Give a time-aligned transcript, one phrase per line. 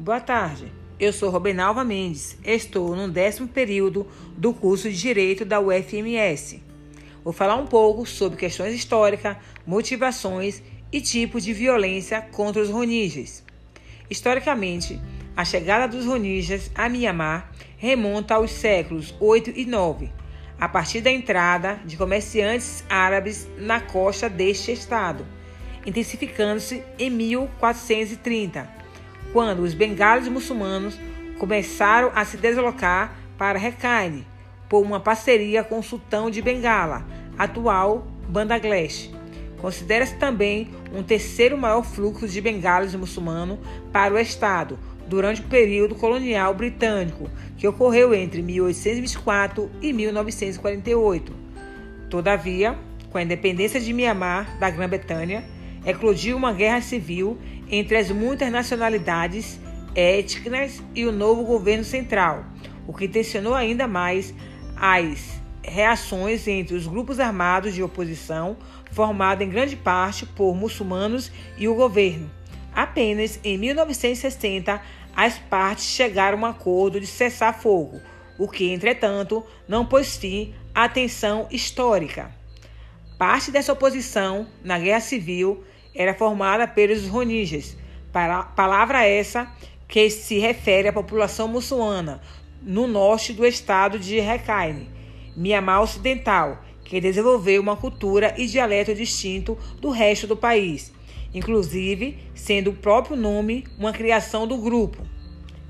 [0.00, 0.72] Boa tarde.
[0.98, 2.38] Eu sou Robenalva Mendes.
[2.42, 6.62] Estou no décimo período do curso de Direito da UFMS.
[7.22, 9.36] Vou falar um pouco sobre questões históricas,
[9.66, 13.44] motivações e tipos de violência contra os roninjas.
[14.08, 14.98] Historicamente,
[15.36, 20.10] a chegada dos roninjas a Mianmar remonta aos séculos 8 e 9,
[20.58, 25.26] a partir da entrada de comerciantes árabes na costa deste estado,
[25.84, 28.79] intensificando-se em 1430,
[29.32, 30.98] quando os bengalos muçulmanos
[31.38, 34.26] começaram a se deslocar para Rakhine
[34.68, 37.06] por uma parceria com o sultão de Bengala,
[37.38, 39.10] atual Bangladesh.
[39.60, 43.58] Considera-se também um terceiro maior fluxo de bengalos muçulmanos
[43.92, 44.78] para o estado,
[45.10, 47.28] durante o período colonial britânico,
[47.58, 51.32] que ocorreu entre 1824 e 1948.
[52.08, 52.78] Todavia,
[53.10, 55.44] com a independência de Mianmar da Grã-Bretanha,
[55.84, 57.36] eclodiu uma guerra civil
[57.70, 59.60] entre as muitas nacionalidades
[59.94, 62.44] étnicas e o novo governo central,
[62.86, 64.34] o que tensionou ainda mais
[64.76, 68.56] as reações entre os grupos armados de oposição,
[68.90, 72.30] formados em grande parte por muçulmanos, e o governo.
[72.74, 74.80] Apenas em 1960
[75.14, 78.00] as partes chegaram a um acordo de cessar fogo,
[78.38, 82.30] o que, entretanto, não pôs fim à tensão histórica.
[83.18, 85.62] Parte dessa oposição na Guerra Civil
[85.94, 87.76] era formada pelos Roninjas,
[88.54, 89.50] palavra essa
[89.88, 92.20] que se refere à população muçulmana
[92.62, 94.88] no norte do estado de Rakhine,
[95.36, 100.92] Mianmar Ocidental, que desenvolveu uma cultura e dialeto distinto do resto do país
[101.32, 104.98] inclusive sendo o próprio nome uma criação do grupo.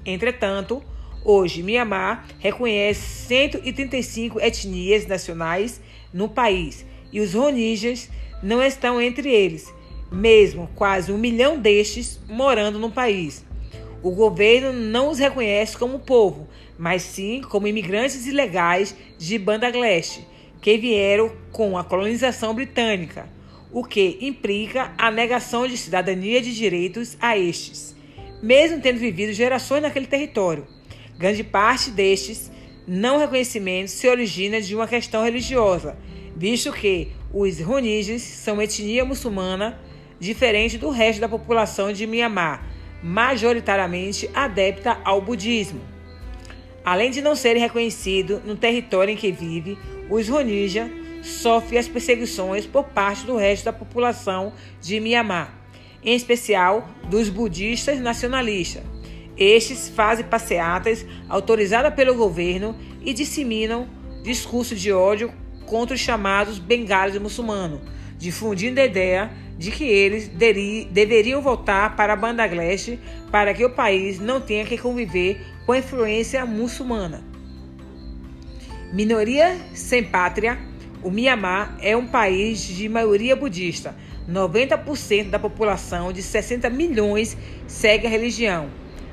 [0.05, 0.83] Entretanto,
[1.25, 5.81] hoje Mianmar reconhece 135 etnias nacionais
[6.13, 8.09] no país e os roninjas
[8.43, 9.73] não estão entre eles,
[10.11, 13.45] mesmo quase um milhão destes morando no país.
[14.03, 20.21] O governo não os reconhece como povo, mas sim como imigrantes ilegais de Bangladesh,
[20.61, 23.29] que vieram com a colonização britânica
[23.73, 27.95] o que implica a negação de cidadania de direitos a estes,
[28.43, 30.67] mesmo tendo vivido gerações naquele território.
[31.17, 32.51] Grande parte destes
[32.87, 35.97] não reconhecimentos se origina de uma questão religiosa,
[36.37, 39.79] visto que os Roningyas são etnia muçulmana
[40.21, 42.65] diferente do resto da população de Myanmar,
[43.03, 45.81] majoritariamente adepta ao budismo.
[46.85, 49.79] Além de não serem reconhecidos no território em que vive,
[50.11, 50.91] os Roningyas
[51.23, 55.55] sofre as perseguições por parte do resto da população de Mianmar,
[56.03, 58.83] em especial dos budistas nacionalistas.
[59.37, 63.89] Estes fazem passeatas autorizadas pelo governo e disseminam
[64.23, 65.33] discursos de ódio
[65.65, 67.81] contra os chamados bengalos muçulmanos,
[68.19, 69.31] difundindo a ideia
[69.61, 70.27] de que eles
[70.91, 72.97] deveriam voltar para Bangladesh
[73.31, 77.23] para que o país não tenha que conviver com a influência muçulmana.
[78.91, 80.59] Minoria sem pátria
[81.03, 83.95] o Mianmar é um país de maioria budista.
[84.27, 88.71] 90% da população, de 60 milhões, segue a religião.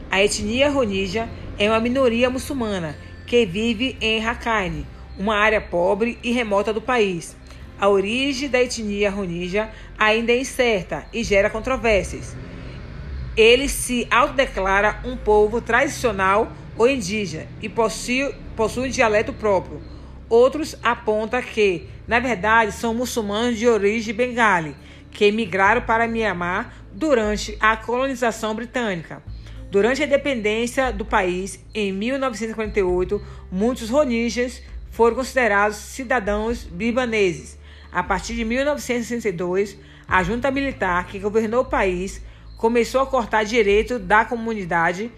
[0.10, 1.28] A etnia Rohingya
[1.60, 4.86] é uma minoria muçulmana que vive em Rakhine,
[5.20, 7.36] uma área pobre e remota do país.
[7.80, 12.36] A origem da etnia Rohingya ainda é incerta e gera controvérsias.
[13.36, 19.80] Ele se autodeclara um povo tradicional ou indígena e possui, possui um dialeto próprio.
[20.28, 24.76] Outros apontam que, na verdade, são muçulmanos de origem bengali,
[25.12, 29.22] que emigraram para Mianmar durante a colonização britânica.
[29.70, 33.22] Durante a independência do país, em 1948,
[33.52, 37.57] muitos roninjas foram considerados cidadãos libaneses.
[37.92, 39.78] A partir de 1962,
[40.08, 42.22] a junta militar que governou o país
[42.58, 45.12] começou a cortar direito da comunidade.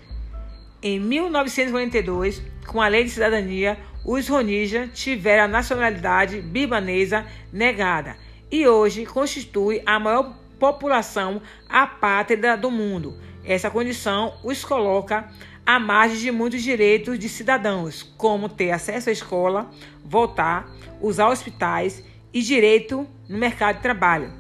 [0.81, 8.15] Em 1942, com a Lei de Cidadania, os Ronija tiveram a nacionalidade bibanesa negada
[8.51, 13.17] e hoje constitui a maior população apátrida do mundo.
[13.43, 15.29] Essa condição os coloca
[15.65, 19.69] à margem de muitos direitos de cidadãos, como ter acesso à escola,
[20.03, 20.69] votar,
[21.01, 22.03] usar hospitais
[22.33, 24.33] e direito no mercado de trabalho.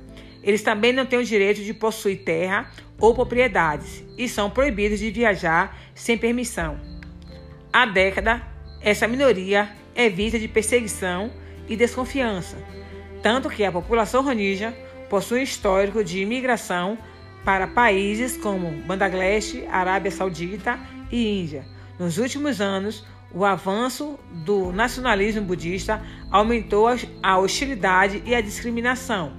[0.43, 5.11] Eles também não têm o direito de possuir terra ou propriedades e são proibidos de
[5.11, 6.79] viajar sem permissão.
[7.71, 8.41] Há década
[8.81, 11.31] essa minoria é vista de perseguição
[11.67, 12.57] e desconfiança,
[13.21, 14.73] tanto que a população roninja
[15.09, 16.97] possui um histórico de imigração
[17.43, 20.79] para países como Bangladesh, Arábia Saudita
[21.11, 21.65] e Índia.
[21.97, 26.87] Nos últimos anos, o avanço do nacionalismo budista aumentou
[27.21, 29.33] a hostilidade e a discriminação.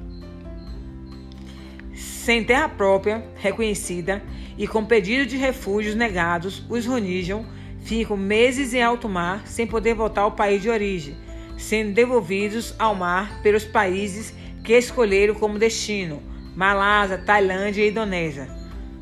[1.95, 4.23] Sem terra própria reconhecida
[4.57, 7.45] e com pedido de refúgios negados, os Ronijam
[7.81, 11.17] ficam meses em alto mar sem poder voltar ao país de origem,
[11.59, 16.23] sendo devolvidos ao mar pelos países que escolheram como destino,
[16.55, 18.49] Malásia, Tailândia e Indonésia.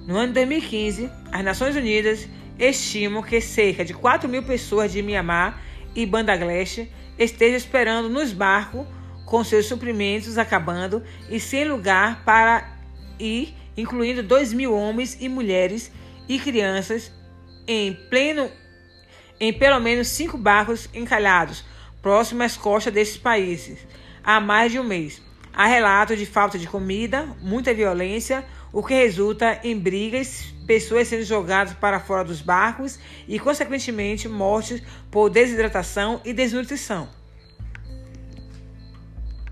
[0.07, 2.27] No ano de 2015, as Nações Unidas
[2.59, 5.63] estimam que cerca de 4 mil pessoas de Mianmar
[5.95, 6.89] e Bangladesh
[7.19, 8.87] estejam esperando nos barcos
[9.25, 12.77] com seus suprimentos acabando e sem lugar para
[13.19, 15.93] ir, incluindo 2 mil homens e mulheres
[16.29, 17.13] e crianças
[17.67, 18.51] em pleno
[19.41, 21.65] em pelo menos cinco barcos encalhados
[22.03, 23.79] próximos às costas desses países
[24.29, 25.23] há mais de um mês.
[25.55, 31.25] Há relatos de falta de comida, muita violência, o que resulta em brigas, pessoas sendo
[31.25, 37.09] jogadas para fora dos barcos e, consequentemente, mortes por desidratação e desnutrição.